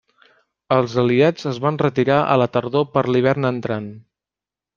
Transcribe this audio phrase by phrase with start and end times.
[0.75, 3.93] Els aliats es van retirar a la tardor per l'hivern entrant.